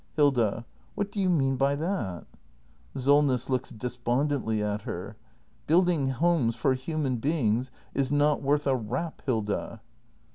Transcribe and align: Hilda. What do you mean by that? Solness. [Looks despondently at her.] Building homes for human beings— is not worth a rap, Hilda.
Hilda. 0.15 0.65
What 0.95 1.11
do 1.11 1.21
you 1.21 1.29
mean 1.29 1.57
by 1.57 1.75
that? 1.75 2.25
Solness. 2.95 3.51
[Looks 3.51 3.69
despondently 3.69 4.63
at 4.63 4.81
her.] 4.81 5.15
Building 5.67 6.09
homes 6.09 6.55
for 6.55 6.73
human 6.73 7.17
beings— 7.17 7.69
is 7.93 8.11
not 8.11 8.41
worth 8.41 8.65
a 8.65 8.75
rap, 8.75 9.21
Hilda. 9.27 9.79